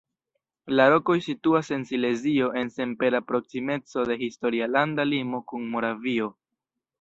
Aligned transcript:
La 0.77 0.85
rokoj 0.91 1.15
situas 1.25 1.67
en 1.77 1.83
Silezio 1.89 2.47
en 2.61 2.71
senpera 2.77 3.21
proksimeco 3.33 4.07
de 4.13 4.19
historia 4.23 4.71
landa 4.79 5.07
limo 5.11 5.43
kun 5.53 5.69
Moravio. 5.77 6.33